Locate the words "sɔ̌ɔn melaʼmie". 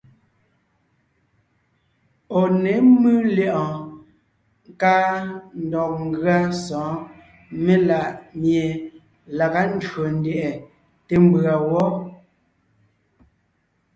6.65-8.65